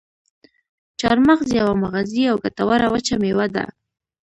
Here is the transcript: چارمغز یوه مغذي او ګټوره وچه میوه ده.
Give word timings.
چارمغز 0.99 1.47
یوه 1.59 1.73
مغذي 1.83 2.23
او 2.31 2.35
ګټوره 2.45 2.87
وچه 2.93 3.15
میوه 3.21 3.47
ده. 3.55 3.65